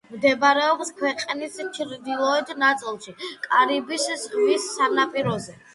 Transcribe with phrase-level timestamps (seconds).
[0.13, 3.17] მდებარეობს ქვეყნის ჩრდილოეთ ნაწილში,
[3.49, 5.61] კარიბის ზღვის სანაპიროზე.